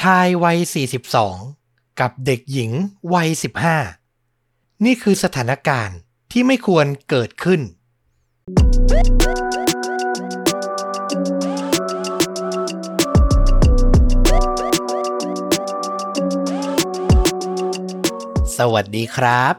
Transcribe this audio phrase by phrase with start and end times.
[0.00, 0.58] ชายวัย
[1.28, 2.70] 42 กับเด็กหญิง
[3.14, 3.28] วัย
[4.06, 5.98] 15 นี่คือสถานการณ์
[6.32, 7.60] ที่ไม่ควรเกิดขึ้น
[18.58, 19.54] สวัสดีครับ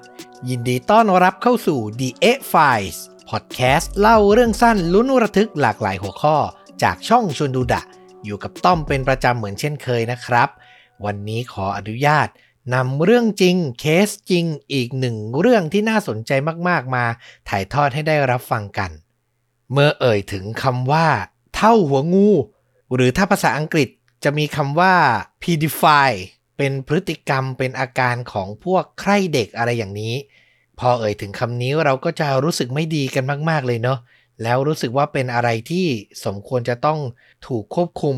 [0.49, 2.97] ยินดีต้อนรับเข้าสู่ The A Files
[3.29, 6.37] พอดแคสต์เล่าเรื่องสั้นลุ้นระทึกหลากหลายหัวข้อ
[6.83, 7.83] จากช่องชวนดูดะ
[8.25, 10.49] อยู่กับต้อมเป็นประจำเหมือนเช่นเคยนะครับ
[11.05, 12.27] วันนี้ขออนุญาต
[12.75, 16.31] นำเรื่องจริงเคสจริงอีกหนึ่งเรื่องที่น่าสนใจ
[16.67, 17.05] มากๆมา
[17.49, 18.91] ถ่ายทอดให้ได้รับฟังกัน
[19.71, 21.07] เมื่อเอ่ยถึงคำว่า
[21.55, 22.29] เท่าหัวงู
[22.93, 23.89] หรือถ้าภาษาอังกฤษ
[24.23, 24.93] จะมีคำว่า
[25.41, 26.11] pedify
[26.57, 30.15] เป็นพฤติกรรมเป็นอาการของพวกใคร่เด็กอะไรอย่างนี้
[30.79, 33.99] พอเอ่ยถึงคำนี้เราก็จะรู้สึกไม่ดีกันมาก ๆเลยเนาะ
[34.41, 35.87] แล้วรู้สึกว่าเป็นอะไรที่
[36.25, 36.99] สมควรจะต้อง
[37.47, 38.17] ถูกควบคุม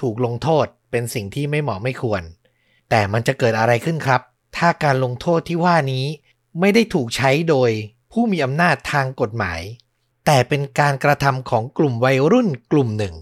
[0.00, 2.22] ถูกลงโทษ เป็นสิ่งที่ไม่เหมาะไม่ควร
[2.90, 4.20] แต่มันจะเกิดอะไรขึ้นครับ
[4.56, 6.06] ถ้าการลงโทษที่ว่านี้
[6.60, 7.70] ไม่ได้ถูกใช้โดย
[8.12, 9.60] ผู้มีอำนาจทางกฎหมาย
[10.26, 13.14] แต่เป็นการกระทำของกลุ่มวัยรุ่นกลุ่มหนึ่ง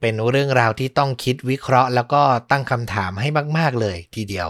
[0.00, 3.28] เป็นเรื่องราวที่ต้องคิดวิเคราะห์ แล้วก็ตั้งคำถามให้
[3.58, 4.48] มาก ๆ เลยทีเดียว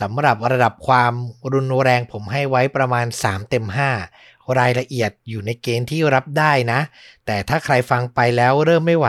[0.00, 1.12] สำหรับระดับความ
[1.52, 3.66] รุนแรงผมให้ไว้ประมาณ 3 เต็ม
[4.06, 6.80] 5 รายละเอียดอยู่ในเกณฑ์ที่รับได้นะ
[7.26, 9.08] แต่ถ้าใครฟังไปแล้วเริ่มไม่ไหว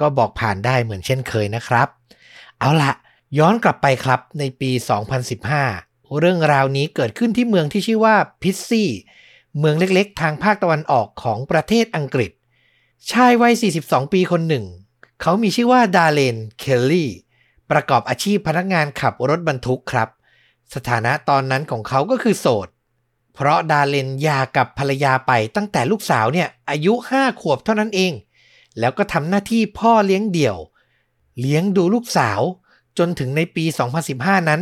[0.00, 1.88] ก็บอกผ่านได้เหมือนเช่นเคยนะครับ
[2.58, 2.92] เอาละ
[3.38, 4.70] ย้อนกลับไปครับในปี
[5.44, 8.90] 2015 เรื่องราวนี้เกิดขึ้นที่เมืองที่ชื่อว่าพิซซี่
[9.58, 12.30] เมืองเล็กๆ ทางภาคตะวันออกของประเทศอังกฤษ
[13.12, 14.64] ชายวัย 42 ปีคนหนึ่ง
[15.22, 17.10] เขามีชื่อว่าดาเลน เคลลี่
[17.70, 20.08] ประกอบอาชีพพนักงานขับรถบรรทุกครับ
[20.74, 22.68] สถานะตอนนั้นของเขาก็คือโสด
[23.36, 28.12] เพราะดาเลนหย่ากับภรรยาไปตั้งแต่ลูกสาวเนี่ยอายุ 5 ขวบเท่านั้นเอง
[28.78, 30.56] แล้วก็ทำหน้าที่พ่อเลี้ยงเดี่ยว
[31.40, 32.40] เลี้ยงดูลูกสาว
[32.98, 33.64] จนถึงในปี
[34.06, 34.60] 2015 นั้น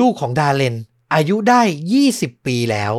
[0.00, 0.76] ลูกของดาเลน
[1.14, 1.62] อายุได้
[2.04, 2.94] 20 ปีแล้ว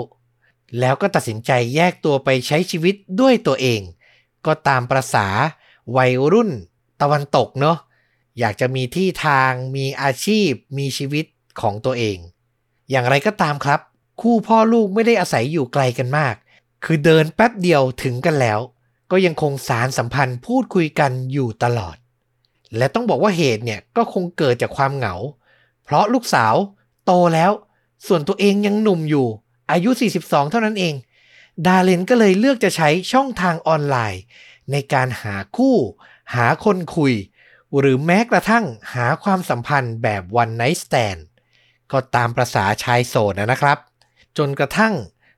[0.80, 3.81] แล้วก็ตัดสินใจแยกตัวไปใช้ชีวิตด้วยตัวเอง
[4.46, 5.28] ก็ตามประษา
[5.97, 6.50] วัยรุ่น
[7.02, 7.78] ตะวันตกเนาะ
[8.40, 11.25] อยากจะมีที่ทางมีอาชีพมีชีวิต
[11.62, 12.18] ของตัวเอง
[12.90, 13.79] อย่างไรก็ตามครับ
[14.22, 16.36] คู่พ่อลูกไม่ได้อาศัยอยู่ไกลกันมาก
[16.84, 18.59] คือเดินแป๊บเดียวถึงกันแล้ว
[19.12, 21.96] ก็ยังคงสารสัมพันธ์พูดคุยกันอยู่ตลอด
[22.78, 25.16] และต้องบอกว่าเหตุเนี่ยก็คงเกิดจากความเหงา
[25.84, 26.56] เพราะลูกสาว
[27.06, 27.52] โตแล้ว
[28.08, 29.28] ส่วนตัวเองยังหนุ่มอยู่
[29.72, 29.90] อายุ
[30.22, 30.94] 42 เท่านั้นเอง
[31.66, 34.22] ดาเลนก็เลยเลือกจะใช้ช่องทางออนไลน์
[34.72, 35.78] ในการหาคู่
[36.36, 37.14] หาคนคุย
[37.78, 41.22] หรือแม้กระทั่งหาความสัมพันธ์แบบ one night stand
[41.92, 43.78] ก็ตามประษาชายโสดนะครับ
[44.38, 44.94] จนกระทั่ง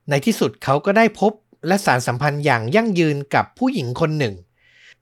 [0.09, 1.31] ในที่สุดเขาก็ได้พบ
[1.68, 4.36] และสารสัมพันธ์อย่างยั่งยืนกับผู้หญิงคนหนึ่ง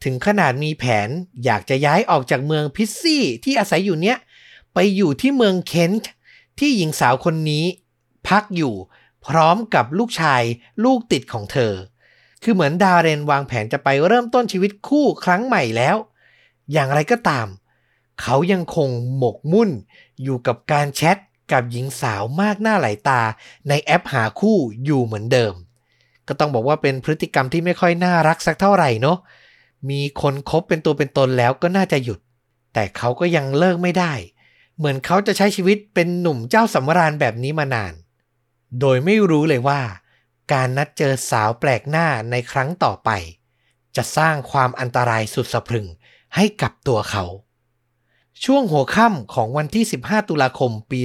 [0.04, 1.10] ถึงขนาดมีแผน
[1.46, 4.18] อยากจะย้ายออกจากเมืองพิซซี่ที่อาศัยอยู่เนี้ย
[4.74, 6.12] ไปอยู่ที่เมืองเคนต์
[6.60, 7.66] ที่หญิงสาวคนนี้
[8.28, 8.74] พักอยู่
[9.28, 10.44] พร้อมกับลูกชาย
[10.84, 11.74] ลูกติดของเธอ
[12.44, 15.96] คือเหมือนดาเรนวางแผนจะไปเริ่มต้นชีวิตคู่ครั้งใหม่แล้ว
[16.72, 17.48] อย่างไรก็ตาม
[18.22, 19.70] เขายังคงหมกมุ่น
[20.24, 21.18] อยู่กับการแชท
[21.52, 23.22] กับหญิงสาวมากหน้าหลายตา
[23.70, 25.54] ในแอปหาคู่อยู่เหมือนเดิม
[26.28, 29.18] ก็ต้องบอกว่าเป็นพฤติกรรมที่ไม่ค่อยน่ารักสักเท่าไหร่เนาะ
[29.90, 32.20] มีคนคบเป็นตัวเป็นตนแล้วก็น่าจะหยุด
[32.74, 34.14] แต่เขาก็ยังเลิกไม่ได้
[34.78, 37.94] เหมือนเขาจะใช้ชีวิตเป็นหนุ่มเจ้าสำราญแบบนี้มานาน
[38.80, 39.82] โดยไม่รู้เลยว่า
[40.54, 43.10] การนัดเจอสาวแปลกหน้าในครั้งต่อไป
[43.96, 45.88] จะสร้างความอันตรายสุดสะพรึง
[46.36, 47.24] ให้กับตัวเขา
[48.46, 51.00] ช่วงหัวค่ำของวันที่ 15 ตุลาคมปี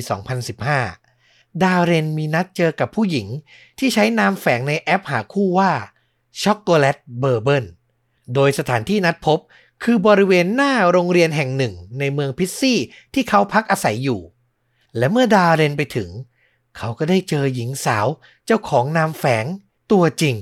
[0.78, 3.26] 2015 ดาวเรนมีนัดเจอกับผู้หญิง
[3.78, 5.72] ที่ใช้นามแฝงในแอปหาคู่ว่า
[6.42, 7.64] ช็อกโกแลตเบอร์เบิล
[8.34, 9.38] โดยสถานที่นัดพบ
[9.82, 12.78] คือบริเวณหน้าโรงเรียนแห่งหนึ่งในเมืองพิซซี่
[13.14, 14.20] ที่เขาพักอาศัยอยู่
[14.96, 16.10] และเมื่อดาเรนไปถึง
[16.76, 18.06] เขาก็ได้เจอหญิงสาว
[18.46, 19.44] เจ้าของนามแฝง
[19.92, 20.36] ตัวจริง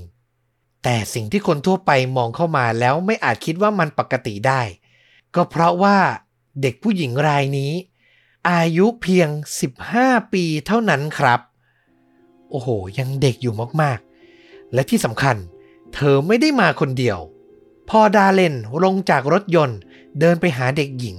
[0.82, 4.62] แต่สิ่งที่คนทั่วไปมองเข้ามาแล้วไม่อาจคิดว่ามันปกติได้
[5.34, 5.96] ก็เพราะว่า
[6.62, 7.72] เด็กผู้หญิงรายนี้
[8.50, 9.28] อายุเพียง
[9.80, 11.40] 15 ปีเท่านั้นครับ
[12.50, 12.68] โอ้โห
[12.98, 15.36] ยังเด็กอยู่มากๆ และที่สำคัญ
[15.94, 17.18] เธอไม่ได้มาคนเดียว
[17.88, 18.54] พอดาเลน
[18.84, 19.78] ลงจากรถยนต์
[20.20, 21.16] เดินไปหาเด็กหญิง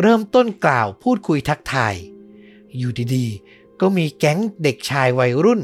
[0.00, 1.94] เริ่มต้นกล่าวพูดคุยทักทาย
[2.78, 5.62] อยู่ดีๆ ก็มีแก๊งเด็กชายวัยรุ่น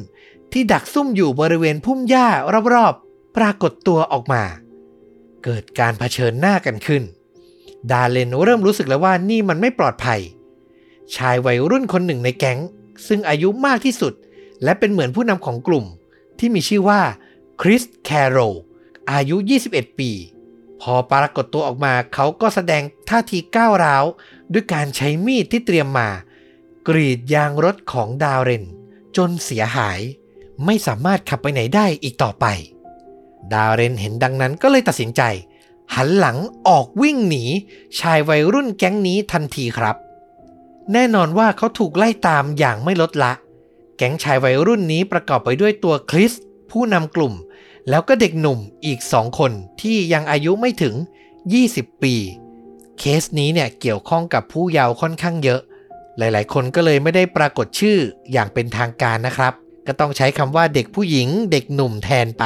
[0.52, 2.28] ที่ดักซุ่มอยู่บริเวณพุ่มหญ้า
[2.74, 4.42] รอบๆ ปรากฏตัวออกมา
[5.44, 7.02] เกิดการเผชิญหน้ากันขึ้น
[7.90, 10.20] ดาเลนเริ่มรู้สึกแล้วว่านี่มันไม่ปลอดภัย
[11.16, 12.58] ชายวัยรุ่นคนหนึ่งในแก๊ง
[13.06, 14.12] ซึ่งอายุมากที่สุด
[14.64, 15.84] และเป็นเหมือนผู้นำของกลุ่ม
[16.38, 17.00] ที่มีชื่อว่า
[17.60, 18.38] คริสแคโร
[19.12, 19.36] อายุ
[19.68, 20.10] 21 ปี
[20.80, 24.04] พอปรากฏตัวออกมาเขาก็แสดงท่าทีก้าวร้าว
[24.52, 26.08] ด้วยการใช้มีดที่เตรียมมา
[26.88, 28.64] กรีดยางรถของดาวเรน
[29.16, 30.00] จนเสียหาย
[30.64, 32.46] ไม่สามารถขับไปไหนได้อีกต่อไป
[33.54, 35.22] ดาวเรนเห็นดังนั้นก็เลยตัดสินใจ
[35.94, 36.36] หันหลัง
[36.68, 37.44] ออกวิ่งหนี
[38.00, 39.96] ชายวัยรุ่นแก๊งนี้ทันทีครับ
[40.92, 43.32] แน่นอนว่าเขาถูกไล่ตามอย่างไม่ลดละ
[43.96, 46.32] แก๊งชายวัยรุ่นนี้ประกอบไปด้วยตัวคริส
[46.70, 47.34] ผู้นำกลุ่ม
[47.88, 50.94] แล้วก็เด็กหนุ่มอีกสองคนที่ยังอายุไม่ถึง
[51.48, 52.14] 20 ปี
[52.98, 55.60] เคสนี้เนี่ยเกี่ยวข้องกับผู้เยาว์ค่อนข้างเยอะ
[56.18, 57.98] หลายๆ คนก็เลยไม่ได้ปรากฏชื่อ
[58.32, 59.52] อย่างเป็นทางการนะครับ
[59.86, 62.44] ก็ต้องใช้คำว่าเด็กผู้หญิง เด็กหนุ่มแทนไป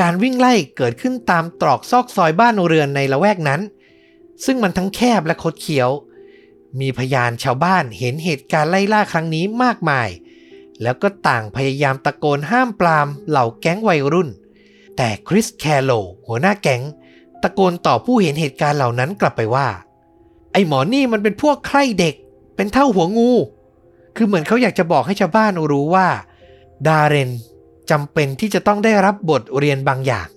[0.00, 3.60] การวิ่งไล่เกิดขึ้นตามตรอกซอกซอยบ้านเรือนในละแวกนั้น
[4.44, 5.90] ซึ่งมันทั้งแคบและคดเคี้ยว
[6.80, 10.08] มีพยานชาวบ้านเห็นเหตุการณ์ไล่ล่าครั้งนี้มากมาย
[10.82, 14.28] แล้วก็ต่างพยายามตะโกนห้ามปรามเหล่าแก๊งวัยรุ่น
[14.96, 15.90] แต่คริสแคโล
[16.26, 16.82] หัวหน้าแก๊ง
[17.42, 19.68] ตะโกนต่อผู้เห็นเหตุการณ์เหล่านั้นกลับไปว่า
[20.52, 22.14] ไอ้หมอนี่มันเป็นพวกใคร่เด็ก
[22.56, 23.30] เป็นเท่าหัวงู
[24.16, 26.08] คือเหมือนเขาอยากจะบอกให้ชาวบ้านรู้ว่า
[26.86, 27.30] ดาเรน
[27.90, 30.28] จำเป็นที่จะต้องได้รับบทเรียนบางอย่าง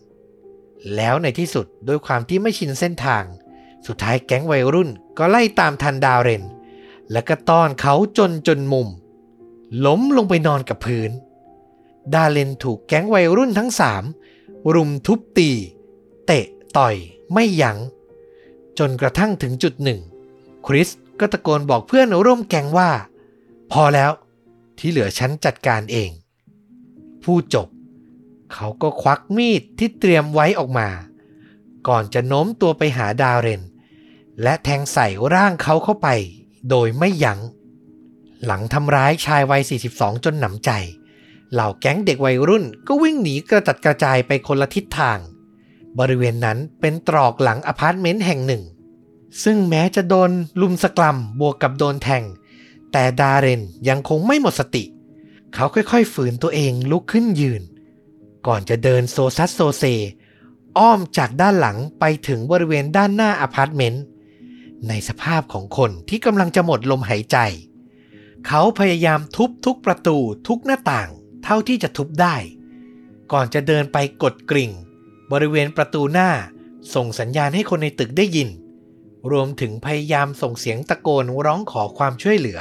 [0.95, 3.23] แล้วในที่สุดด้วยความที่ไม่ชินเส้นทาง
[3.87, 6.43] สุดท้ายแก๊งวัยรุ่นก็ไล่ตามทันดาเรน
[7.11, 8.87] และก็ต้อนเขาจนจนมุม
[9.85, 11.11] ล้มลงไปนอนกับพื้น
[12.13, 14.03] ดาเรนถูกแก๊งวัยรุ่นทั้งสาม
[14.75, 15.49] รุมทุบตี
[16.25, 16.45] เตะ
[16.77, 16.95] ต่อย
[17.33, 17.77] ไม่ยัง้ง
[18.79, 19.99] จนกระทั่งถึงจุดหนึ่ง
[20.65, 20.89] คริส
[21.19, 22.91] ก็ตะโกนบอกเพื่อนร่วมแก๊งว่า
[23.71, 24.11] พอแล้ว
[24.77, 26.09] ที่เหลือฉันจัดการเอง
[27.23, 27.67] พูดจบ
[28.53, 30.89] เขาก็ควักมีดที่เตรียมไว้ออกมา
[31.87, 33.61] ก่อนจะโน้มตัวไปหาดาเรน
[34.43, 36.07] และแทงใส่ร่างเขาเข้าไป
[36.69, 37.39] โดยไม่ยั้ง
[38.45, 39.61] หลังทำร้ายชายวัย
[39.93, 40.71] 42 จนหนำใจ
[41.53, 45.19] เหล่าแก๊งเด็กวัยรุ่นก็วิ่งหนีกระจัดกระจายไปคนละทิศทาง
[45.99, 48.63] บริเวณนั้นเป็นตรอกหลังอพาร์ตเมนต์แห่งหนึ่ง
[49.43, 50.31] ซึ่งแม้จะโดน
[50.61, 52.23] รุมสกรัมบวกกับโดนแทง
[52.91, 57.61] แต่ดาเรนยังคงไม่หมดสติเขาค่อยๆ ฝืนตัวเองลุกขึ้นยืน
[58.47, 59.83] ก่อนจะเดินโซซัสโซเซ
[60.77, 64.03] อ้อมจากด้านหลังไปถึงบริเวณด้านหน้าอพาร์ตเมนต์
[64.87, 67.37] ในสภาพของคนที่กำลังจะหมดลมหายใจ
[68.47, 70.17] เขาพยายามทุบทุกประตู
[70.47, 71.09] ทุกหน้าต่าง
[71.43, 72.35] เท่าที่จะทุบได้
[73.31, 74.71] ก่อนจะเดินไปกดกริ่ง
[75.31, 76.29] บริเวณประตูหน้า
[76.93, 78.49] ส่งสัญญาณให้คนในตึกได้ยิน
[79.31, 82.59] รวมถึงพยายามส่งเสียงตะโกนร้องขอความช่วยเหลือ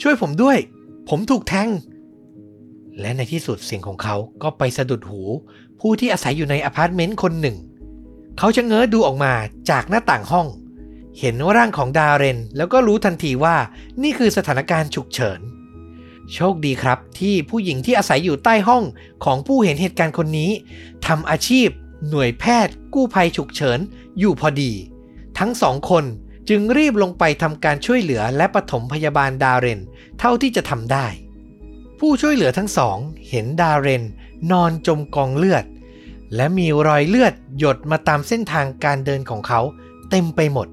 [0.00, 0.58] ช่วยผมด้วย
[1.12, 1.68] ผมถูกแทง
[3.00, 5.22] และในที่สุดเสียงของเขาก็ไปสะดุดหู
[5.80, 7.56] ผู้ที่อาศัยอยู่ในอพาร์ตเมนต์คนหนึ่ง
[8.38, 9.32] เขาชะเง้อดูออกมา
[9.70, 10.46] จากหน้าต่างห้อง
[11.18, 13.56] เห็นร่างของดาเรน แล้วก็รู้ทันทีว่า
[14.02, 15.40] นี่คือสถานการณ์ฉุกเฉิน
[16.32, 18.84] โชคดีครับที่ผู้หญิงที่อาศัยอยู่ใต้ห้อง
[19.24, 20.50] ของผู้เห็นเหตุการณ์คนนี้
[21.06, 21.68] ทำอาชีพ
[22.08, 23.78] หน่วยแพทย์กู้ภัยฉุกเฉิน
[24.18, 24.72] อยู่พอดี
[25.38, 26.04] ทั้งสองคน
[26.50, 29.80] จึงรีบลงไปทำการช่วยเหลือและปฐมพยาบาลดาเรน
[30.18, 31.06] เท่าที่จะทำได้
[31.98, 32.96] ผู้ช่วยเหลือทั้งสอง
[33.28, 34.04] เห็นดาเรน
[34.50, 35.64] นอนจมกองเลือด
[36.36, 39.60] และมีรอยเลือดหยดมาตามเส้นทางการเดินของเขา
[40.10, 40.68] เต็มไปหมด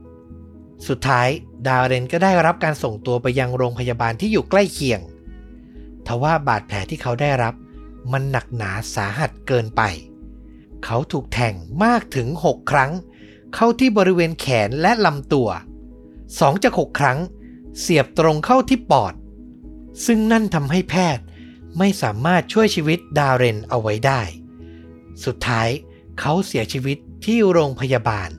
[0.88, 1.28] สุดท้าย
[1.68, 5.02] ดาเรนก็ได้รับการส่งตัวไปยังโรงพยาบาลที่อยู่ใกล้เคียง
[6.08, 7.54] ทว่าบาดแผลที่เขาได้รับ
[8.12, 9.82] มันหนักหนาสาหัสเกินไป
[10.86, 11.54] เขาถูกแทง
[11.84, 12.92] มากถึง 6 ครั้ง
[13.56, 15.50] เข้าที่บริเวณแขนและลำตัว
[16.36, 17.20] 2จาก6ครั้ง
[17.80, 19.14] เสียบตรงเข้าที่ปอด
[20.06, 21.24] ซึ่งนั่นทำให้แพทย์
[21.78, 24.22] ไม่สามารถช่วยชีวิตดาเรนเอาไว้ได้
[25.26, 25.70] สุดท้าย
[26.20, 28.30] เขาเสียชีวิตที่โรงพยาบาล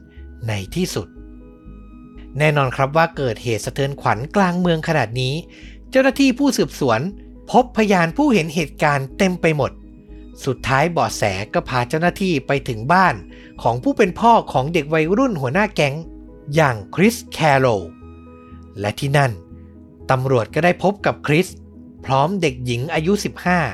[0.48, 1.08] ในที่สุด
[2.38, 5.34] แน่นอนครับว่าเกิดเหตุสะเทือนขวัญกลางเมืองขนาดนี้
[5.90, 7.00] เจ้าหน้าที่ผู้สืบสวน
[7.50, 9.70] พบพยานผู้เห็นเหตุการณ์เต็มไปหมด
[10.44, 11.22] สุดท้ายเบาะแส
[11.54, 13.14] ก็พาเจ้าหน้าที่ไปถึงบ้าน
[13.62, 15.94] ของผู้เป็นพ่อของเด็กวัยรุ่นหัวหน้าแก๊ง
[16.54, 17.82] อย่างคริสแคโรล
[18.80, 19.32] และที่นั่น
[20.10, 21.46] ตำรวจก็ได้พบกับคริส
[22.04, 23.12] พร้อมเด็กหญิงอายุ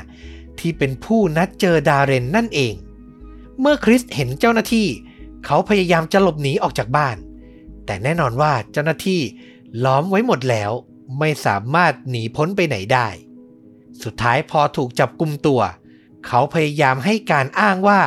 [0.00, 2.75] 15 ที่เป็นผู้นัดเจอดาเรนนั่นเอง
[3.61, 4.88] เมื่อคริสเห็นเจ้าหน้าที่
[5.45, 7.16] เขาพยายามจะหลบหนีออกจากบ้าน
[7.87, 9.21] แต่แน่นอนว่าเจ้าหน้าที่
[9.85, 10.71] ล้อมไว้หมดแล้ว
[11.19, 13.09] ไม่สามารถหนีพ้นไปไหนได้
[14.02, 15.61] สุดท้ายพอถูกจับกุมตัว
[16.26, 18.00] เขาพยายามให้การอ้างว่า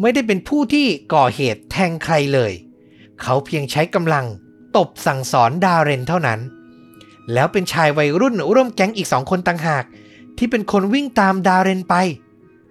[0.00, 2.52] ไม่ได้เป็นผู้ที่ก่อเหตุแทงใครเลย
[3.22, 4.26] เขาเพียงใช้กำลัง
[4.76, 6.40] ตบสั่งสอนดาเรนเท่านั้น
[7.32, 9.84] แล้วเป็นชายวัยรุ่นร่วมแก๊งอีกสองคนต่างหาก
[10.38, 11.94] ที่เป็นคนวิ่งตามดาเรนไป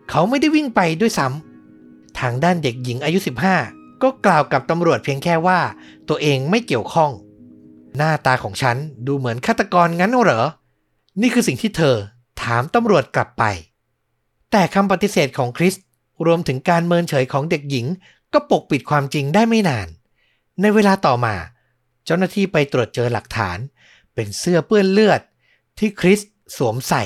[0.09, 3.19] เขาไม่ได้วิ่งไปด้วยซ้ำทางด้านเด็กหญิงอายุ
[3.61, 5.59] 15 ก็กล่าวกับตำรวจเพียงแค่ว่า
[6.09, 7.11] ตัวเองไม่เกี่ยวข้อง
[7.97, 10.41] หน้าตาของฉันดูเหมือนฆาตกรงั้นเหรอ
[11.21, 11.95] นี่คือสิ่งที่เธอ
[12.41, 13.43] ถามตำรวจกลับไป
[14.51, 15.75] แต่คำปฏิเสธของคริส
[16.25, 17.85] รวมถึงการเมินเฉยของเด็กหญิง
[18.33, 19.87] ก็ปกปิดความจริงได้ไม่นาน
[20.61, 21.35] ในเวลาต่อมา
[22.05, 23.57] เจ้าหน้าที่ไปตรวจเจอหลักฐาน
[24.13, 25.21] เป็นเสื้อเปื้อนเลือด
[25.77, 26.19] ที่คริส
[26.57, 27.03] สวมใส่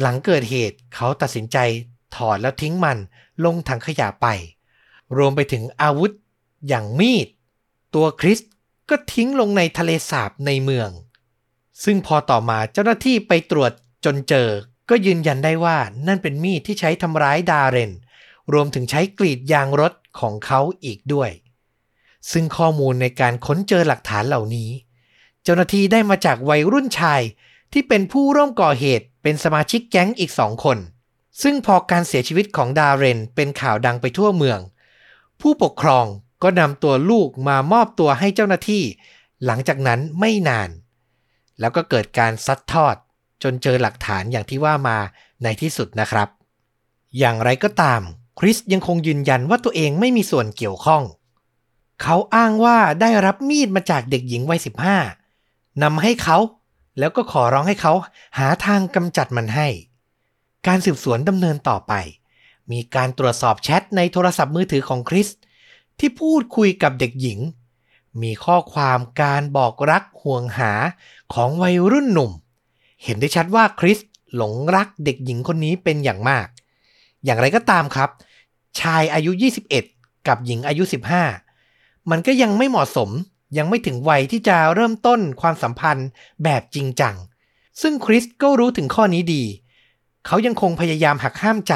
[0.00, 1.58] หลังเกิดเหตุเขาตัดสินใจ
[2.16, 2.98] ถอดแล้วทิ้งมัน
[3.44, 4.26] ลงถังขยะไป
[5.16, 6.10] รวมไปถึงอาวุธ
[6.68, 7.26] อย่างมีด
[7.94, 8.38] ตัวคริส
[8.90, 10.90] ก็ทิ้งลงในทะเลสาบในเมือง
[11.84, 13.72] ซึ่งพอต่อมาเจ้าหน้าที่ไปตรวจ
[14.04, 14.48] จนเจอ
[14.90, 17.92] ก็ยืนยันได้ว่านั่นเป็นมีดที่ใช้ทำร้ายดาเรน
[18.52, 21.30] รวมถึงใช้กรีดยางรถของเขาอีกด้วย
[22.32, 24.70] ซึ่งข้อมูลในการค้นเจอหลักฐานเหล่านี้
[25.42, 27.20] เจ้าหน้าที่ได้มาจากวัยรุ่นชาย
[27.72, 30.78] ที่เป็นผู้ร่วมก่อเหตุเป็นสมาชิกแก๊งอีกสองคน
[31.42, 34.58] ซึ่งพอการเสียชีวิตของดาเรนเป็นข่าวดังไปทั่วเมือง
[35.40, 36.06] ผู้ปกครอง
[36.42, 38.84] ก็นำตัวลูกมามอบตัวให้เจ้าหน้าที่
[39.44, 40.70] หลังจากนั้นไม่นาน
[41.60, 42.96] แล้วก็เกิดการซัดทอด
[43.42, 44.98] จนเจอหลักฐานอย่างที่ว่ามา
[45.42, 46.28] ในที่สุดนะครับ
[47.18, 48.00] อย่างไรก็ตาม
[48.38, 51.02] คริสยังคงยืนยันว่าตัวเองไม่มีส่วนเกี่ยวข้อง
[52.02, 54.60] เขาอ้างว่าได้รับมีดมาจากเด็กหญิงวัย
[55.20, 56.38] 15นำให้เขา
[56.98, 57.92] แล้วก็ขอร้องให้เขา
[58.38, 59.68] หาทางกำจัดมันให้
[60.66, 61.92] การสืบสวนดำเนินต่อไป
[62.72, 65.28] มีการตรวจสอบแชทในโทรศัพท์มือถือของคริส
[65.98, 67.38] ที่พูดคุยกับเด็กหญิง
[68.22, 70.72] มีข้อความการบอกรักห่วงหา
[71.34, 72.30] ของวัยรุ่นหนุ่ม
[73.04, 73.98] เห็นได้ชัดว่าคริส
[74.36, 76.46] หลงรักเด็กหญิงคนนี้เป็นอย่างมาก
[77.24, 78.10] อย่างไรก็ตามครับ
[78.80, 79.30] ชายอายุ
[79.80, 81.49] 21 กับหญิงอายุ 15
[82.10, 83.10] มันก็ยังไม่เหมาะสม
[83.58, 86.08] ยังไม่ถึงวัยที่จะเริ่มต้นความสัมพันธ์
[86.44, 87.14] แบบจริงจัง
[87.80, 89.44] ซึ่งคริสก็รู้ถึงข้อนี้ดี
[90.26, 91.74] เขายังคงพยายามหักห้ามใจ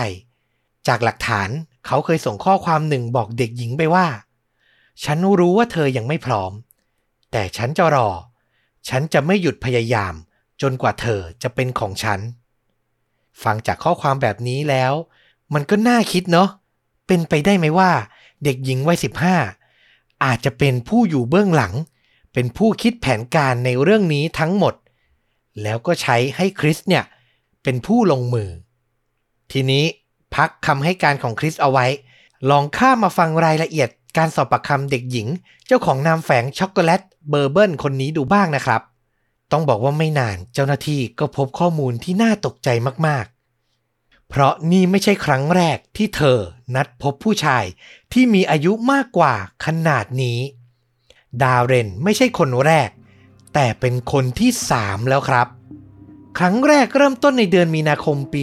[0.88, 1.48] จากหลักฐาน
[1.86, 4.06] เขาเคยส่งข้อความหนึ่งบอกเด็กหญิงไปว่า
[5.04, 6.52] ฉันรู้ว่าเธอยังไม่พร้อม
[7.32, 8.08] แต่ฉันจะรอ
[8.88, 10.14] ฉันจะไม่หยุดพยายาม
[10.62, 12.20] จนกว่าเธอจะเป็นของฉัน
[13.42, 14.92] ฟังจากข้อความแบบนี้แล้ว
[15.54, 16.48] มันก็น่าคิดเนาะ
[17.06, 17.90] เป็นไปได้ไหมว่า
[18.44, 19.36] เด็กหญิงวัยสิบห้า
[20.24, 21.74] อาจจะเป็นผู้อยู่เบื้องหลัง
[22.32, 24.74] เป็นผู้คิดแผนการในเรื่องนี้ทั้งหมด
[25.62, 27.04] แล้วก็ใช้ให้คริสเนี่ย
[27.62, 28.48] เป็นผู้ลงมือ
[29.52, 29.84] ทีนี้
[30.34, 31.86] พักคำให้การของคริสเอาไว้
[32.50, 35.28] ลองข้ามาฟังรายละเอียดการสอบปากคำเด็กหญิง
[35.66, 38.82] เจ้าของนามแฝง Chocolate Bubble คนนี้ดูบ้างนะครับ
[39.52, 42.68] ต้องบอกว่าไม่นานเจ้าหน้าที่ก็พบข้อมูลที่น่าตกใจ
[43.08, 43.26] มาก
[44.28, 46.38] เพราะนี่ไม่ใช่ครั้งแรกที่เธอ
[46.74, 47.64] นัดพบผู้ชาย
[48.12, 50.38] ที่มีอายุมากกว่าขนาดนี้
[51.42, 52.90] ดาเรนไม่ใช่คนแรก
[53.54, 55.46] แต่เป็นคนที่สามแล้วครับ
[56.38, 58.42] ครั้งแรกเริ่มต้นในเดือนมีนาคมปี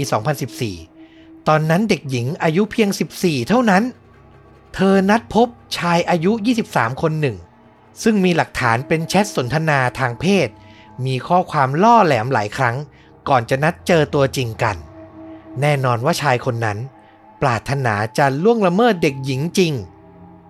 [0.73, 3.83] 2014 ตอนนั้นเด็กหญิงอายุเพียง 14 เท่านั้น
[4.75, 5.47] เธอนัดพบ
[5.77, 6.31] ชายอายุ
[6.67, 7.37] 23 คนหนึ่ง
[8.03, 10.47] ซึ่งมีหลักฐานเป็นแชทสนทนาทางเพศ
[11.05, 12.75] มีข้อความล่อแหลมหลายครั้ง
[13.29, 14.75] ก่อนจะนัดเจอตัวจริงกัน
[15.61, 16.77] แน่นอนว่าชายคนนั้น
[17.41, 19.73] ปรารถนาจะล่วงละเมิดเด็กหญิงจริง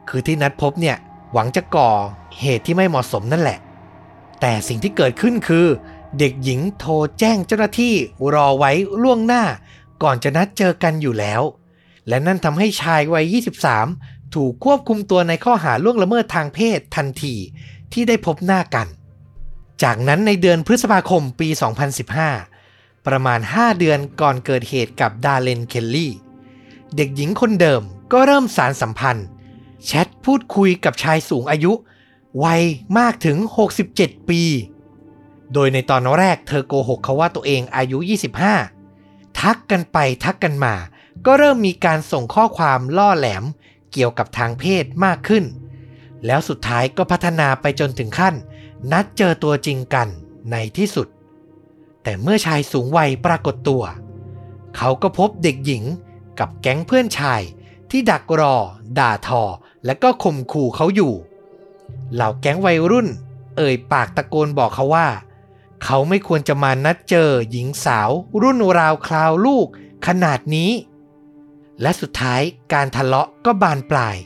[0.10, 0.98] คือที่นัดพบเนี่ย
[1.34, 1.90] หวังจะก่อ
[2.40, 3.60] เหตุที่ไม่เหมาะสมนั่นแหละ
[4.42, 5.68] แต่สิ่งที่เกิดขึ้นคือ
[6.20, 7.94] เด็กหญิงโทรแจ้งเจ้าหน้าที่
[8.34, 9.44] รอไว้ล่วงหน้า
[10.04, 11.42] ก่อนจะนัดเจอกันอยู่แล้ว
[12.08, 13.36] และนั่นทำให้ชายวัย
[13.82, 17.36] 23 ถูกควบคุมตัวในข้อหาล่วงละเมิดทางเพศทันที
[17.94, 18.88] ที่ได้พบหน้ากัน
[19.84, 21.50] จากนั้นในเดือนพฤษภาคมปี
[22.08, 22.51] 2015
[23.08, 26.14] ประมาณ 5 เดือนก่อนเกิดเหตุกับดาเลนเคลลี่
[26.96, 27.82] เด็กหญิงคนเดิม
[28.12, 29.28] ก็เริ่มสารสัมพันธ์
[29.86, 31.74] แชทพูดคุยกับชายสูงอายุ
[32.44, 32.64] วัย
[32.98, 33.38] มากถึง
[33.84, 34.42] 67 ปี
[35.54, 37.98] โดยในตอนแรกเธอโกหกเขาว่าตัวเองอายุ
[38.70, 40.76] 25 ทักกันไปทักกันมา
[41.26, 43.44] ก็เริ่มมีการส่งข้อความล่อแหลม
[43.92, 45.44] เกี่ยวกับทางเพศมากขึ้น
[46.26, 48.36] แล้วสุดท้ายก็พัฒนาไปจนถึงขั้น
[48.92, 50.08] นัดเจอตัวจริงกัน
[50.52, 51.08] ในที่สุด
[52.04, 53.84] แต่เมื่อชายสูงวัยปรากฏตัว
[54.78, 55.84] เขาก็พบเด็กหญิง
[56.40, 57.42] กับแก๊งเพื่อนชาย
[57.90, 58.56] ที่ดักรอ
[59.00, 59.44] ด่าทอ
[59.86, 61.14] และก็ข่มขู่เขาอยู่
[62.14, 63.08] เหล่าแก๊งวัยรุ่น
[63.58, 65.08] เอ่ยปากตะโกนบอกเขาว่า
[65.84, 68.10] เขาไม่ควรจะมานัดเจอหญิงสาว
[68.42, 69.68] รุ่นราวคราวลูก
[70.08, 70.72] ขนาดนี้
[71.82, 72.42] และสุดท้าย
[72.74, 74.18] การทะเลาะก็บานปลาย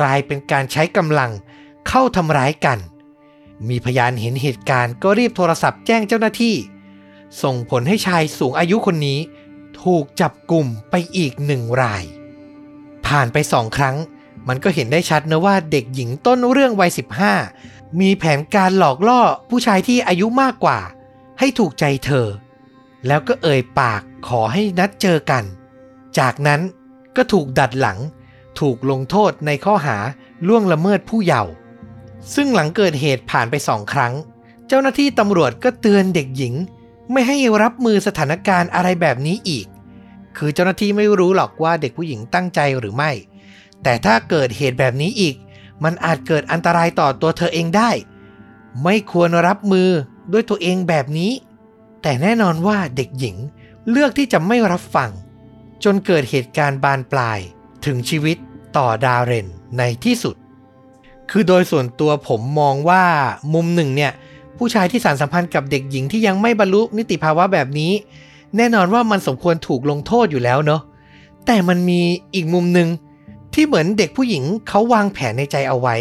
[0.00, 1.30] กลายเป็นการใช้กำลัง
[1.88, 2.78] เข้าทำร้ายกัน
[3.68, 6.56] มีพยานเห็นเหตุการณ์ก็รีบโทรศัพท์แจ้งเจ้าหน้าที่
[7.42, 9.18] ส่งผลให้ชายสูงอายุคนนี้
[9.82, 12.04] ถูกจับกลุ่มไปอีกหนึ่งราย
[13.06, 13.96] ผ่านไปสองครั้ง
[14.48, 16.90] มันก็เห็นได้ชัดนะว่าเด็กหญิงต้นเรื่องวัย
[17.44, 20.78] 15 มีแผนการหลอกล่อผู้ชายที่อายุมากกว่า
[21.38, 22.26] ให้ถูกใจเธอ
[23.06, 25.44] แล้วก็เอ่ยปากขอให้นัดเจอกัน
[26.18, 26.60] จากนั้น
[27.16, 27.98] ก็ถูกดัดหลัง
[28.60, 29.98] ถูกลงโทษในข้อหา
[30.46, 31.52] ล่วงละเมิดผู้เยาว์
[32.34, 34.12] ซึ่งหลังเกิดเหตุผ่านไปสองครั้ง
[34.68, 36.54] เจ้าหน้าที่ตำรวจก็เตือนเด็กหญิง
[37.12, 39.66] ไม่ให้รับมือสถานการณ์อะไรแบบนี้อีก
[40.36, 43.10] คือเจ้าหน้าที่ไม่รู้หรอกว่าเด็กผู้หญิงตั้งใจหรือไม่
[43.82, 45.34] แต่ถ้าเกิดเหตุแบบนี้อีก
[45.84, 47.90] มันอาจเกิดอันตรายต่อตัวเธอเองได้
[48.84, 49.88] ไม่ควรรับมือ
[50.32, 51.32] ด้วยตัวเองแบบนี้
[52.02, 53.36] แต่แน่นอนว่าเด็กหญิง
[53.90, 55.10] เลือกที่จะไม่รับฟัง
[55.84, 57.38] จนเกิดเหตุการณ์บานปลาย
[57.84, 58.36] ถึงชีวิต
[58.76, 60.36] ต่อดาเรนในที่สุด
[61.30, 63.04] คือโดยส่วนตัวผมมองว่า
[63.54, 64.12] มุมหนึ่งเนี่ย
[64.64, 67.92] ผู้ชายที่สารสัมพันธ์กับเด็กหญิงที่ยังไม่บรรลุนิติภาวะแบบนี้
[68.56, 70.82] แน่นอนว่ามันสมควรถูกลงโทษอยู่แล้วเนาะ
[71.46, 72.00] แต่มันมี
[72.34, 72.88] อีกมุมหนึ่ง
[73.54, 75.96] ที่เหมือนเด็กผู้หญิงเขาวางแผนในใจเอาไว้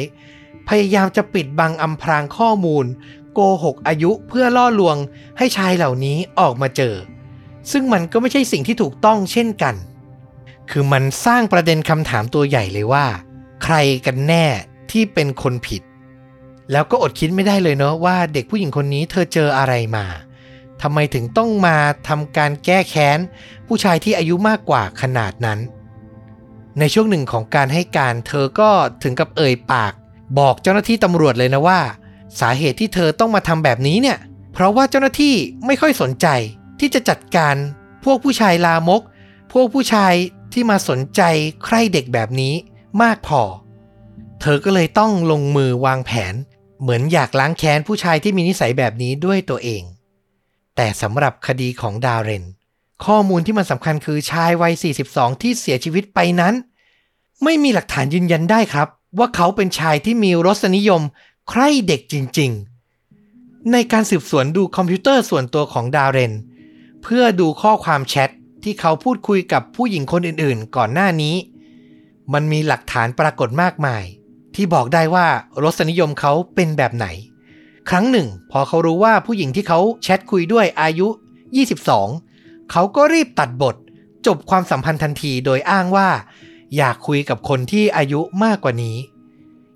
[0.67, 2.85] พยายามจะปิดบังอำพรางข้อมูล
[3.33, 4.97] โกหกอายุเพื่อล่อลวง
[5.37, 6.95] ให้ชายเหล่านี้ออกมาเจอ
[7.71, 9.75] ซึ่งมันก็ไม่ใช่สิ่งที่ถูกต้องเช่นกัน
[10.69, 13.05] คือมันสร้างประเด็นคำถามตัวใหญ่เลยว่า
[13.63, 13.75] ใคร
[14.05, 14.45] กันแน่
[14.91, 15.81] ที่เป็นคนผิด
[16.71, 20.05] แล้วก็อดคิดไม่ได้เลยเนาะว่าเด็กผู้หญิงคนนี้เธอเจออะไรมา
[20.81, 21.77] ทำไมถึงต้องมา
[22.07, 23.19] ทำการแก้แค้น
[23.67, 25.59] ผู้ชายที่อายุมากกว่าขนาดนั้น
[26.79, 28.69] ในช่วงหนึ่งของการให้การเธอก็
[29.03, 29.93] ถึงกับเอ่ยปาก
[30.39, 31.79] บอกเจ้าหน้าที่ตำรวจเลยนะว่า
[32.39, 34.17] สาเหตุที่เธอต้องมาทำแบบนี้เนี่ย
[34.53, 36.27] เพราะว่าเจ้าหน้าที่ไม่ค่อยสนใจ
[36.79, 37.55] ที่จะจัดการ
[38.03, 39.01] พวกผู้ชายลามก
[39.51, 40.13] พวกผู้ชาย
[40.53, 41.21] ที่มาสนใจ
[41.65, 42.53] ใครเด็กแบบนี้
[43.01, 43.41] มากพอ
[44.41, 46.33] เธอก็เลยต้องลงมือวางแผน
[46.81, 49.83] เหมือนอยากล้างแค้นผู้ชายที่มีนิสัยแบบนี้ด้วยตัวเอง
[50.75, 52.45] แต่สำหรับคดีของดาเรน
[53.05, 54.73] ข้อมูลที่มันสำคัญคือชายวัย
[55.07, 56.53] 42 ที่เสียชีวิตไปนั้น
[57.43, 61.01] ไม่มีหลักฐานยืนยันได้ครับ ว่าเขาเป็นชายที่มีรสนิยม
[61.49, 62.51] ใคร่เด็กจริง
[63.11, 66.33] ๆ ในการสืบสวนดูคอมพิวเตอร์ส่วนตัวของดาเรน
[67.03, 68.29] เพื่อดูข้อความแชท
[68.63, 71.35] ที่เขาพูดคุยกับผู้หญิงคนอื่นๆ ก่อนหน้านี้
[72.33, 74.03] มันมีหลักฐานปรากฏมากมาย
[74.55, 75.27] ที่บอกได้ว่า
[75.63, 77.07] รสนิยมเขาเป็นแบบไหน
[77.89, 81.07] ครั้งหนึ่ง พอเขารู้ว่าผู้หญิงที่เขาแชทคุยด้วยอายุ
[81.69, 83.75] 22 เขาก็รีบตัดบท
[84.27, 86.09] จบความสัมพันธ์ทันทีโดยอ้างว่า
[86.77, 88.97] อยากคุยกับคนที่อายุมากกว่านี้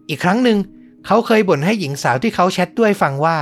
[0.10, 0.58] อีกครั้งหนึ่ง
[1.06, 3.38] เขาเคยบ่นให้หญิงสาวที่เขาแชทด้วยฟังว่า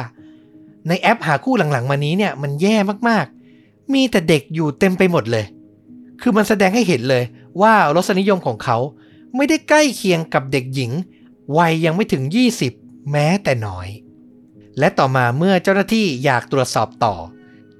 [0.87, 2.75] ในแอปหาคู่หลังๆ มานี้เนี่ยมันแย่
[3.09, 5.45] มากๆ มีแต่เด็กอยู่เต็มไปหมดเลย
[6.21, 7.23] คือมันแสดงให้เห็นเลย
[7.61, 8.77] ว่ารสนิยมของเขา
[9.35, 10.91] ไม่ได้ใกล้เคียงกับเด็กหญิง
[11.57, 12.23] วัยยังไม่ถึง
[12.67, 13.87] 20 แม้แต่น้อย
[14.79, 17.15] และต่อมาเมื่อเจ้าหน้าที่อยากตรวจสอบต่อ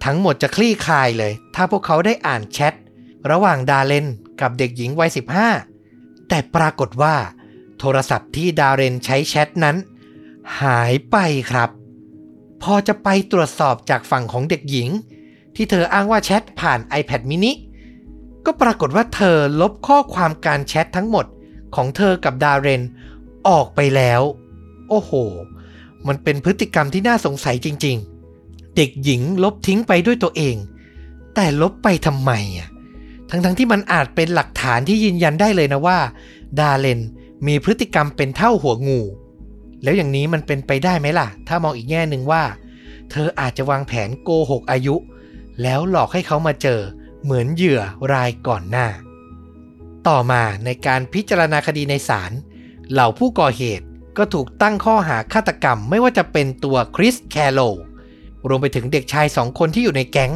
[0.04, 2.74] ทั้งหมดจะคลี่คลายเลย ถ้าพวกเขาได้อ่านแชท
[3.32, 4.08] ระหว่างดาเลน
[4.42, 5.10] กับเด็กหญิงวัย
[5.70, 7.16] 15 แต่ปรากฏว่า
[7.80, 9.78] โทรศัพท์ที่ดาเรนใช้แชทนั้น
[10.62, 11.18] หายไป
[11.52, 11.70] ครับ
[12.64, 14.90] พอจะไปตรวจสอบจากฝั่งของเด็กหญิง
[15.56, 17.52] ที่เธออ้างว่าแชทผ่าน iPad mini
[18.46, 21.26] ก็ปรากฏว่าเธอลบข้อความการแชททั้งหมด
[21.76, 22.82] ของเธอกับดาเรน
[23.48, 24.22] ออกไปแล้ว
[24.90, 25.12] โอ้โห
[26.08, 27.98] มันเป็นพฤติกรรมที่น่าสงสัยจริง
[28.36, 30.56] ๆ เด็กหญิงลบทิ้งไปด้วยตัวเอง
[31.36, 32.70] แต่ลบไปทำไมอะ
[33.30, 36.00] ทั้งๆทที่มันอาจเป็นหลักฐานที่ยืนยันได้เลยนะว่า
[36.60, 37.00] ดาเลน
[37.48, 39.02] มีพฤติกรรมเป็นเท่าหัวงู
[39.84, 42.44] แล้วอย่างนี้มันเป็นไปได้ไหมล่ะ ถ้ามองอีกแง่หนึ่งว่า
[43.12, 44.96] เธออาจจะวางแผนโกหกอายุ
[45.62, 46.80] แล้วหลอกให้เขามาเจอ
[47.24, 47.82] เหมือนเหยื่อ
[48.14, 48.88] รายก่อนหน้า
[50.08, 52.32] ต่อมาในการพิจารณาคดีในศาล
[52.92, 53.86] เหล่าผู้ก่อเหตุ
[54.18, 57.60] ก็ถูกตั้งข้อหาฆาตกรรมไม่ว่าจะเป็นตัวคริสแคโล
[58.48, 60.34] รวมไปถึงเด็กชายสองคนที่อยู่ในแก๊ง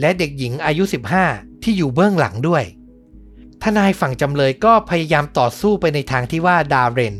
[0.00, 0.84] และเด็กหญิงอายุ
[1.24, 2.64] 15 ที่อยู่เบื้องหลังด้วย
[3.62, 7.14] ทนายฝั่งจำเลยก็พยายามต่อสู้ไปในทางที่ว่าดาเรน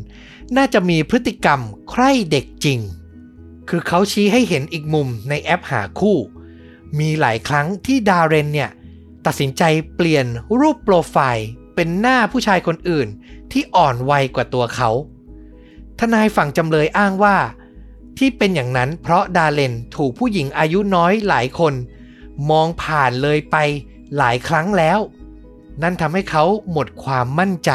[0.57, 2.79] น่าจะมีพฤติกรรมใคร่เด็กจริง
[3.69, 6.17] คือเขาชี้ให้เห็นอีกมุมในแอปหาคู่
[6.99, 8.69] มีหลายครั้งที่ดาเรนเนี่ย
[9.25, 9.63] ตัดสินใจ
[9.95, 10.25] เปลี่ยน
[10.59, 13.07] รูปโปรไฟล์เป็นหน้าผู้ชายคนอื่น
[13.51, 14.89] ที่อ่อนวัยกว่าตัวเขา
[15.99, 17.37] ทนายฝั่งจำเลยอ้างว่า
[18.17, 21.73] ที่เป็นอย่างนั้นเพราะดาเลนถูกผู้หญิงอายุน้อยหลายคน
[22.49, 23.57] มองผ่านเลยไป
[24.17, 24.99] หลายครั้งแล้ว
[25.81, 27.71] นั่นทำให้เขาหมดความมั่นใจ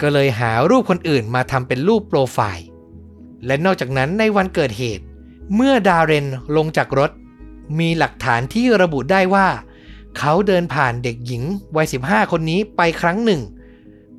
[0.00, 2.66] ก็เลยหารูปคนอื่นมาทำเป็นรูปโปรไฟล์
[3.46, 5.04] และนอกจากนั้นในวันเกิดเหตุ
[5.54, 7.10] เมื่อดาเรนลงจากรถ
[7.78, 9.48] มีหลักฐานที่ระบุได้ว่า
[10.18, 11.42] เขาเดินผ่านเด็กหญิง
[11.76, 13.40] วัย 15 คนนี้ไปครั้งหนึ่ง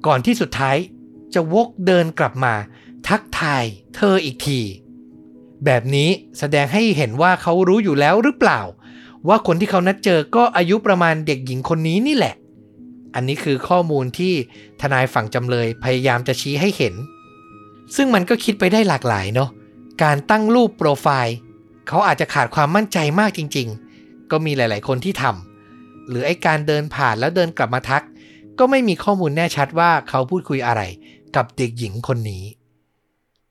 [0.05, 0.77] ก่อนที่สุดท้าย
[1.33, 2.53] จะวกเดินกลับมา
[3.07, 3.63] ทักทาย
[3.95, 4.59] เธออีกที
[5.65, 6.09] แบบนี้
[6.39, 8.61] แสดงให้เห็นว่าเขารู้อยู่แล้วหรือเปล่า
[9.27, 12.35] ว่าคนที่เขานัดเจอก็อายุประมาณเด็กหญิงคนนี้นี่แหละ
[13.15, 14.33] อันนี้คือข้อมูลที่
[14.81, 16.93] ทนายฝั่งจำเลยพยายามจะชี้ให้เห็น
[17.95, 19.49] ซึ่งมันก็คิดไปได้หลากหลายเนาะ
[20.03, 21.35] การตั้งรูปโปรไฟล์
[21.87, 23.67] เขาอาจจะขาดความมั่นใจมากจริง
[23.99, 28.03] ๆ ก็มีหลาย ๆ คนที่ทำหรือไอ้การเดินผ่านแล้วเดินกลับมาทัก
[28.59, 30.81] ก็ไม่มีข้อมูลแน่ชัดว่าเขาพูดคุยอะไร
[31.35, 32.43] กับเด็กหญิงคนนี้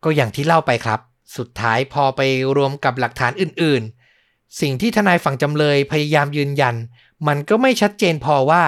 [0.05, 1.01] ก็อย่างที่เล่าไปครับ
[1.37, 2.21] สุดท้ายพอไป
[2.57, 6.75] รวมกับหลักฐานอื่นๆ สิ่งที่ทนายฝั่งจำเลยพยายามยืนยัน
[7.27, 8.65] มันก็ไม่ชัดเจนพอว่า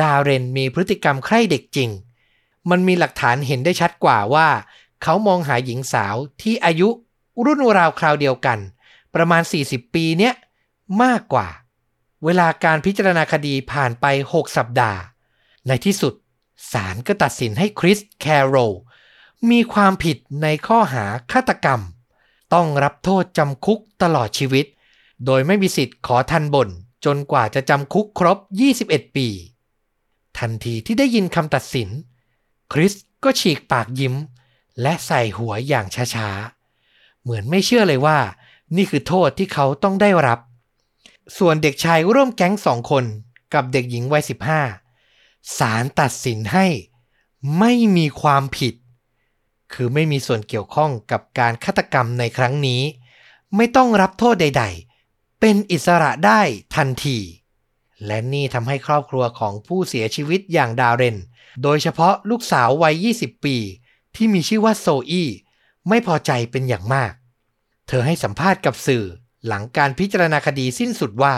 [0.00, 1.90] ดาเรนมีพฤติกรรมใคร่เด็กจริง
[2.70, 4.48] มันมีหลักฐานเห็นได้ชัดกว่าว่า
[5.02, 6.88] เขามองหาหญิงสาวที่อายุ
[7.44, 8.58] รุ่นราวคราวเดียวกัน
[9.14, 10.34] ประมาณ 40 ปีเนี้ย
[11.02, 11.48] มากกว่า
[12.24, 15.00] เวลาการพิจารณาคดีผ่านไป 6 สัปดาห์
[15.68, 16.14] ในที่สุด
[16.72, 18.72] ศาลก็ตัดสินให้คริสแคโรล
[19.50, 21.80] มีความผิดในข้อหาฆาตกรรม
[22.54, 24.66] ต้องรับโทษจำคุกตลอดชีวิต
[25.26, 26.68] โดยไม่มีสิทธิ์ขอทันบน
[27.04, 28.38] จนกว่าจะจำคุกครบ
[28.78, 29.28] 21 ปี
[30.38, 31.88] ทันทีที่ได้ยินคำตัดสิน
[32.72, 32.92] คริส
[33.24, 34.14] ก็ฉีกปากยิ้ม
[34.82, 38.18] และใส่หัวอย่างช้าๆ เหมือนไม่เชื่อเลยว่า
[38.76, 40.38] นี่คือโทษที่เขาต้องได้รับ
[41.38, 43.04] ส่วนเด็กชายร่วมแก๊งสองคน
[43.54, 44.87] กับเด็กหญิงวัย15
[45.58, 46.66] ศาลตัดสินให้
[47.58, 48.74] ไม่มีความผิด
[49.72, 52.82] คือไม่มีส่วนเกี่ยวข้องกับการฆาตกรรมในครั้งนี้
[53.56, 54.64] ไม่ต้องรับโทษใด
[55.02, 56.40] ๆ เป็นอิสระได้
[56.76, 57.18] ทันที
[58.06, 61.16] และนี่ทำให้ครอบครัวของผู้เสียชีวิตอย่างดาเรน
[61.62, 63.56] โดยเฉพาะลูกสาววัย 20 ปี
[64.16, 65.28] ที่มีชื่อว่าโซอี้
[65.88, 67.12] ไม่พอใจเป็นอย่างมาก
[67.88, 69.04] เธอให้สัมภาษณ์กับสื่อ
[69.46, 71.34] หลังการพิจารณาคดีสิ้นสุดว่า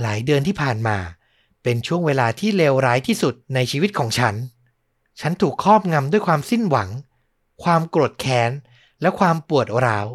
[0.00, 0.98] หลายเดือนที่ผ่านมา
[1.68, 4.34] เป็นช่วงเวลาที่เลวร้ายที่สุดในชีวิตของฉัน
[5.20, 6.90] ฉันถูกครอบงำด้วยความสิ้นหวัง
[7.62, 8.50] ความโกรธแค้น
[9.00, 10.06] และความปวดร้าว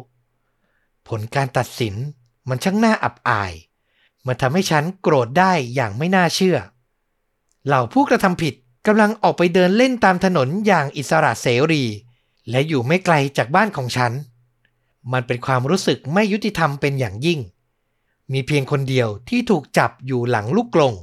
[1.08, 1.94] ผลการตัดสิน
[2.48, 3.52] มันช่างน่าอับอาย
[4.26, 6.58] มันทำให้ฉันโกรธได้อย่างไม่น่าเชื่อ
[7.66, 8.54] เหล่าผู้กระทำผิด
[8.86, 11.84] กำลังออกไปเดินเล่นตามถนนอย่างอิสระเสรี
[12.50, 14.12] และอยู่ไม่ไกลจากบ้านของฉัน
[15.12, 17.40] มันเป็นความรู้สึกไม่ยุติธรรมเป็นอย่างยิ่ง
[18.32, 20.94] มีเพียงคนเดียวที่ถูกจับอยู่หลังลูกกลง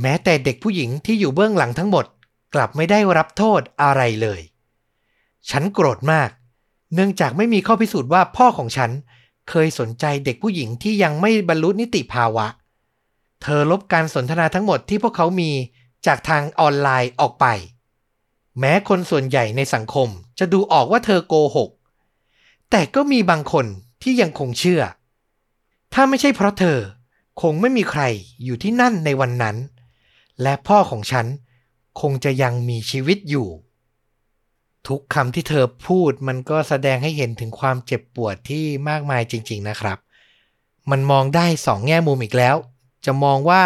[0.00, 2.04] แม้แต่เด็กผู้หญิงที่อยู่เบื้องหลังทั้งหมด
[2.54, 4.40] กลับไม่ได้รับโทษอะไรเลย
[5.50, 6.30] ฉันโกรธมาก
[6.94, 8.90] เนื่องจากไม่มีข้อพิสูจน์ว่าพ่อของฉัน
[9.50, 12.46] เคยสนใจเด็กผู้หญิงที่ยังไม่บรรลุนิติภาวะ
[13.42, 15.50] เธอลบการสนทนาทั้งหมดที่พวกเขามี
[16.06, 17.46] จากทางออนไลน์ออกไป
[18.58, 21.70] แม้คนส่วนใหญ่ในสังคมจะดูออกว่าเธอโกหก
[22.70, 23.66] แต่ก็มีบางคน
[24.02, 24.82] ที่ยังคงเชื่อ
[25.92, 26.78] ถ้าไม่ใช่เพราะเธอ
[27.42, 28.02] คงไม่มีใคร
[28.44, 29.56] อยู่ที่นั่นในวันนั้น
[30.42, 31.26] และพ่อของฉัน
[32.00, 33.48] คงจะยังมีชีวิตอยู่
[34.88, 39.98] ทุกคำที่เธอพูดมันก็แสดงให้เห็นถึงความเจ็บปวดที่มากมายจริง ๆนะครับ
[40.90, 42.56] มันมองได้สองแง่มุมอีกแล้ว
[43.04, 43.64] จะมองว่า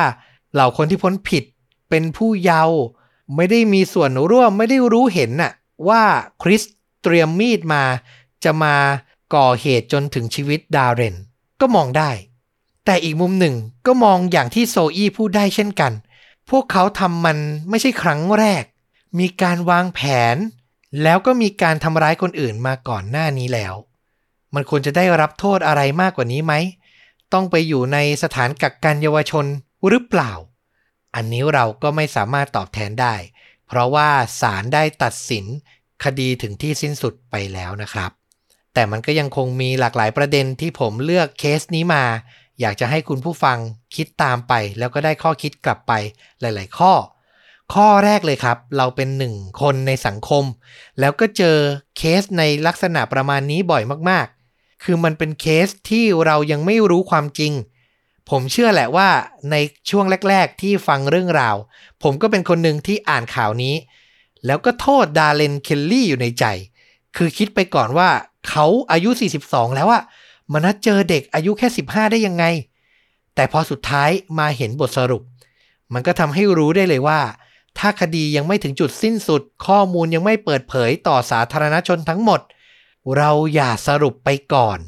[0.53, 1.45] เหล่าคนที่พ้นผิด
[1.89, 2.79] เป็นผู้เยาว์
[3.37, 5.53] ไม่ได้มีส่วนร่วมไม่ได้รู้เห็นน่ะ
[5.89, 6.03] ว่า
[6.43, 6.63] คริส
[7.03, 7.83] เตรียมมีดมา
[8.45, 8.77] จะมา
[9.35, 11.17] ก่อเหตุจนถึงชีวิตดาเรน
[11.61, 12.11] ก็มองได้
[12.85, 13.55] แต่อีกมุมหนึ่ง
[13.87, 15.93] ก็มองอย่างที่โซอี้พูดได้เช่นกัน
[16.51, 18.65] พวกเขาทำมันไม่ใช่ครั้งแรก
[19.19, 20.01] มีการวางแผ
[20.35, 20.37] น
[21.03, 23.75] แล้วก็มีการทำร้ายคนอื่นมาก่อนหน้านี้แล้ว
[24.55, 26.55] มันควรจะได้รับโทษอะไรมากกว่านี้ไหม
[27.33, 29.47] ต้องไปอยู่ในสถานกักกันเยาวชน
[29.89, 30.33] หรือเปล่า
[31.15, 33.15] อันนี้เราก็ไม่สามารถตอบแทนได้
[33.67, 34.09] เพราะว่า
[34.41, 35.45] ศาลได้ตัดสิน
[36.05, 38.11] คดีถึงที่สิ้นสุดไปแล้วนะครับ
[38.75, 42.05] แต่มันก็ยังคงมีหลากหลายประเด็นที่ผมเลือกเคสนี้มา
[42.61, 43.59] อยากจะให้คุณผู้ฟัง
[43.97, 45.93] คิดตามไป แล้วก็ได้ข้อคิดกลับไป
[46.41, 46.93] หลาย ๆ ข้อ
[47.75, 50.45] ข้อแรกเลยครับ เราเป็นหนึ่งคนในสังคม
[51.01, 51.57] แล้วก็เจอ
[51.97, 57.53] เคสในลักษณะประมาณนี้บ่อยมากๆ คือมันเป็นเคสที่เรายังไม่รู้ความจริง
[58.31, 59.09] ผมเชื่อแหละว่า
[59.51, 59.57] ใน
[59.91, 61.57] ช่วงแรก ๆ ที่ฟังเรื่องราว
[62.03, 63.75] ผมก็เป็นคนหนึ่งที่อ่านข่าวนี้
[64.47, 66.45] แล้วก็โทษดาเรนเคลลี่อยู่ในใจ
[67.17, 68.09] คือคิดไปก่อนว่า
[68.49, 69.11] เขาอายุ
[69.45, 70.03] 42 แล้วอะ
[70.53, 72.45] มานัดเจอเด็กอายุแค่ 15 ได้ยังไง
[73.35, 75.23] แต่พอสุดท้ายมาเห็นบทสรุป
[75.93, 77.21] มันก็ทำให้รู้ได้เลยว่า
[77.79, 82.41] ถ้าคดียังไม่ถึงจุดสิ้นสุด ข้อมูลยังไม่เปิดเผยต่อสาธารณชนทั้งหมด
[83.17, 84.79] เราอย่าสรุปไปก่อน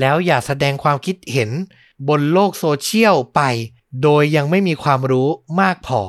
[0.00, 1.50] แล้วอย่าแสดงความคิดเห็น
[2.08, 3.40] บนโลกโซเชียลไป
[4.02, 5.28] โดยยังไม่มีความรู้
[5.60, 6.02] มากพอ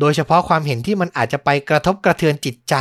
[0.00, 2.74] โดยเฉพาะความเห็นที่มันอาจจะไปกระทบกระเทือนจิตใจ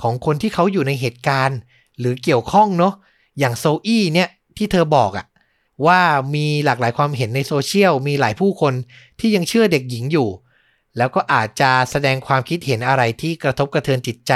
[0.00, 1.58] ของคนที่เขาอยู่ในเหตุการณ์
[1.98, 2.94] หรือเกี่ยวข้องเนาะ
[3.38, 5.26] อย่างโซอี้เนี่ย ที่เธอบอกอะ
[5.86, 6.00] ว่า
[6.34, 8.74] มีหลากหลายความเห็นในโซเชียลมีหลายผู้คน
[9.20, 10.28] ที่ยังเชื่อเด็กหญิงอยู่
[10.96, 14.32] แล้วก็อาจจะแสดงความคิดเห็นอะไรที่กระทบกระเทือนจิตใจ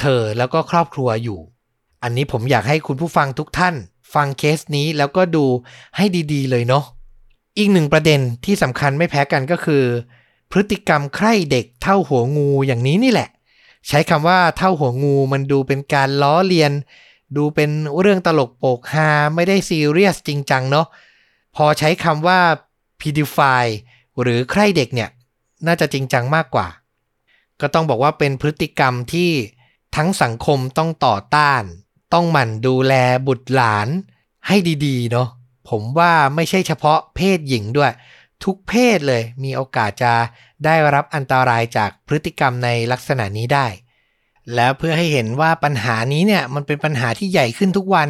[0.00, 1.38] เธอแล้วก็ครอบครัวอยู่
[2.02, 3.74] อันนี้ผมอยากให้คุณผู้ฟังทุกท่าน
[4.14, 5.44] ฟังเคสนี้แล้วก็ดู
[5.96, 6.84] ให้ดีๆ เลยเนาะ
[7.58, 9.84] อีกหนึ่งประเด็นที่สำคัญไม่แพ้กันก็คือ
[10.50, 13.28] พฤติกรรมใคร่เด็กเท่าหัวงูอย่างนี้นี่แหละ
[13.88, 16.72] ใช้คำว่าเท่าหัวงูมันดูเป็นการล้อเลียน
[17.36, 20.86] ดูเป็นเรื่องตลกโปกฮาไม่ได้ซีเรียสจริงจังเนาะ
[21.56, 22.40] พอใช้คำว่า
[23.00, 23.64] pedify
[24.20, 25.10] หรือใครเด็กเนี่ย
[25.66, 26.68] น่าจะจริงจังมากกว่า
[27.60, 29.30] ก็ต้องบอกว่าเป็นพฤติกรรมที่
[29.96, 31.62] ทั้งสังคมต้องต่อต้าน
[32.14, 32.94] ต้องหมั่นดูแล
[33.26, 33.88] บุตรหลาน
[34.46, 34.56] ให้
[34.86, 35.28] ดีๆ เนาะ
[35.68, 37.92] ผมว่าไม่ใช่เฉพาะเพศหญิงด้วย
[38.44, 40.12] ทุกเพศเลยมีโอกาสจะ
[40.64, 43.66] ได้รับอันตรายจากพฤติกรรมในลักษณะนี้ได้
[44.54, 48.08] แล้วเพื่อให้เห็นว่าปัญหานี้เนี่ยมันเป็นปัญหาที่ใหญ่ขึ้นทุกวัน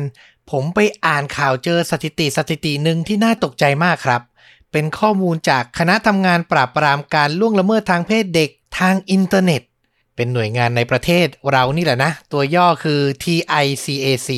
[0.50, 4.22] ผมไปอ่านข่าวเจอสถิติสถิติหนึ่งที่น่าตกใจมากครับ
[4.72, 9.62] เป็นข้อมูลจากคณะทำงานปราบปรามการล่วงละเมิดทางเพศเด็กทางอินเทอร์เน็ต
[10.16, 14.28] เป็นหน่วยงานในประเทศเรานี่แหละนะ ตัวย่อคือ TICAC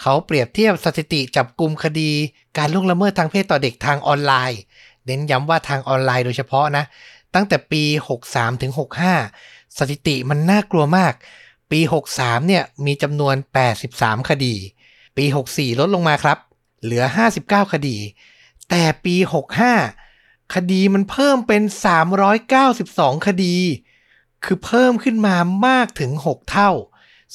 [0.00, 2.10] เขาเปรียบเทียบสถิติจับกลุ่มคดี
[2.58, 4.60] การล่วงละเมิดทางเพศต่อเด็กทางออนไลน์
[5.06, 6.84] เน้นย้ำว่าทางออนไลน์โดยเฉพาะนะ
[7.34, 7.82] ตั้งแต่ปี
[8.22, 11.14] 63ถึง65 สถิติมันน่ากลัวมาก
[11.70, 11.80] ปี
[12.14, 13.34] 63 เนี่ยมีจำนวน
[13.82, 14.54] 83 คดี
[15.16, 16.38] ปี 64 ลดลงมาครับ
[16.82, 17.04] เหลือ
[17.38, 17.96] 59 คดี
[18.70, 19.16] แต่ปี
[19.84, 21.62] 65 คดีมันเพิ่มเป็น
[22.44, 23.56] 392 คดี
[24.44, 26.70] คือเพิ่มขึ้นมามากถึง 6 เท่า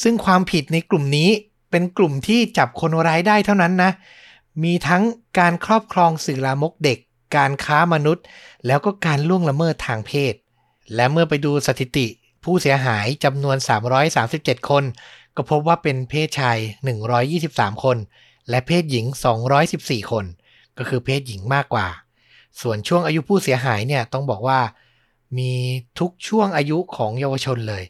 [0.02, 1.30] ซึ่งความผิดในกลุ่มนี้
[1.72, 3.92] เป็นกลุ่มที่จับคนร้ายได้เท่านั้นนะ
[4.64, 5.04] มีทั้ง
[5.40, 7.00] การครอบครองสื่อลามกเด็ก
[7.36, 8.26] การค้ามนุษย์
[8.66, 10.34] แล้วก็การล่วงละเมิดทางเพศ
[10.96, 12.08] และเมื่อไปดูสถิติ
[12.44, 13.58] ผู้เสียหายจำนวน
[14.14, 14.84] 337 คน
[15.36, 16.58] ก็พบว่าเป็นเพศชาย
[17.22, 17.98] 123 คน
[18.50, 19.06] และเพศหญิง
[19.58, 20.26] 214 คน
[20.78, 21.88] ก็คือเพศหญิงมากกว่า
[22.62, 24.60] ส่วนช่วงอายุผู้เสียหายเนี่ยต้องบอกว่า
[25.38, 25.52] มี
[26.00, 27.84] ทุกช่วงอายุของเยาวชนเลย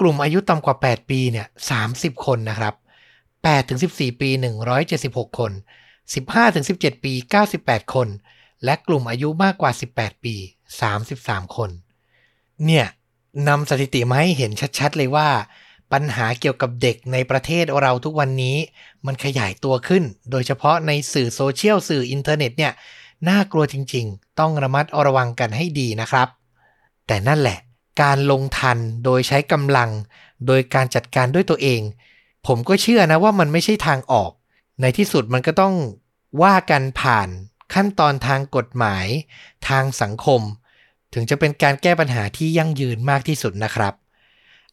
[0.00, 1.46] กลุ่มอายุต่ำกว่า 8 ปีเนี่ย
[1.86, 2.74] 30 คนนะครับ
[3.22, 4.30] 8ถึง14 ปี
[4.84, 5.52] 176 คน
[6.02, 7.12] 15ถึง17 ปี
[7.52, 8.08] 98 คน
[8.64, 10.34] และกลุ่มอายุมากกว่า 18 ปี
[10.94, 11.70] 33 คน
[12.66, 12.86] เนี่ย
[13.48, 15.28] นำสถิติมาให้เห็นชัดๆเลยว่า
[15.92, 18.56] ปัญหาเกี่ยวกับเด็กในประเทศเราทุกวันนี้
[19.06, 22.72] มันขยายตัวขึ้น โดยเฉพาะในสื่อโซเชียลสื่ออินเทอร์เน็ตเนี่ย
[23.28, 26.28] น่ากลัวจริงๆ ต้องระมัดระวังกันให้ดีนะครับ
[27.06, 27.58] แต่นั่นแหละ
[28.02, 29.90] การลงทันโดยใช้กำลัง
[30.46, 31.80] โดยการจัดการด้วยตัวเอง
[32.46, 34.30] ผมก็เชื่อนะว่ามันไม่ใช่ทางออก
[34.80, 35.74] ในที่สุดมันก็ต้อง
[36.42, 37.28] ว่ากันผ่าน
[37.74, 39.06] ขั้นตอนทางกฎหมาย
[39.68, 40.40] ทางสังคม
[41.18, 43.94] ถึงจะเป็นการแก้ปัญหาที่ยั่งยืนมากที่สุดนะครับ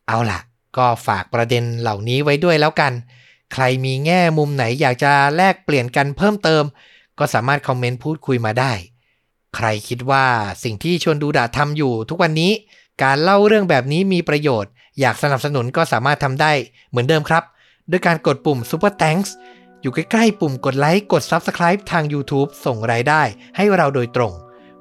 [0.08, 0.40] เอาล่ะ
[0.78, 2.94] ก็ฝากประเด็นเหล่านี้ไว้ด้วยแล้วกัน
[3.54, 6.64] ใครมีแง่มุมไหนอยากจะแลกเปลี่ยนกันเพิ่มเติม
[7.20, 8.74] ก็สามารถคอมเมนต์พูดคุยมาได้
[9.56, 10.26] ใครคิดว่า
[10.64, 12.52] สิ่งที่ชวนดูดาทำอยู่ ทุกวันนี้
[13.04, 16.52] การเล่าเรื่องแบบนี้มีประโยชน์ อยากสนับสนุนก็สามารถทำได้
[16.90, 17.44] เหมือนเดิมครับ
[17.92, 19.30] ด้วยการกดปุ่ม Super Thanks
[19.82, 23.22] อยู่ใกล้ๆปุ่มกดไลค์กด Subscribe ทาง YouTube ส่งรายได้
[23.56, 24.34] ให้เราโดยตรง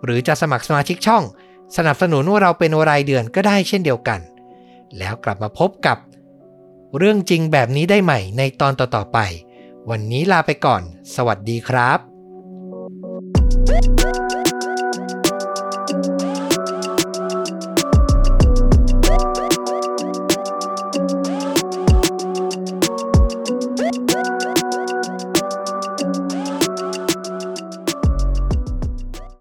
[0.04, 1.22] หรือจะสมัครสมาชิกช่อง
[1.76, 4.20] สนับสนุนว่าเราเป็นรายเดือนก็ได้เช่นเดียวกัน
[4.98, 5.98] แล้วกลับมาพบกับ
[6.98, 9.18] เรื่องจริงแบบนี้ได้ใหม่ในตอนต่อๆไป
[9.90, 10.82] วันนี้ลาไปก่อน
[11.14, 11.98] สวัสดีครับ